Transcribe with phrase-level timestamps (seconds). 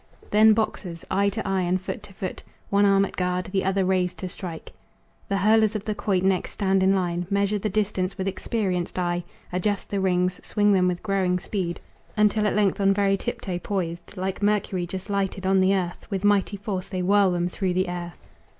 [0.31, 3.85] Then boxers, eye to eye and foot to foot, One arm at guard, the other
[3.85, 4.73] raised to strike.
[5.29, 9.23] The hurlers of the quoit next stand in line, Measure the distance with experienced eye,
[9.53, 11.79] Adjust the rings, swing them with growing speed,
[12.17, 16.23] Until at length on very tiptoe poised, Like Mercury just lighted on the earth, With
[16.23, 18.13] mighty force they whirl them through the air.